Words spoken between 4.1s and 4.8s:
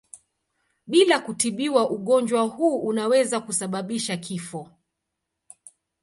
kifo.